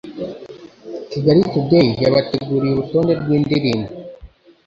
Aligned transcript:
Kigali 1.11 1.41
Today 1.51 1.87
yabateguriye 2.03 2.71
urutonde 2.73 3.11
rw'indirimbo 3.19 3.91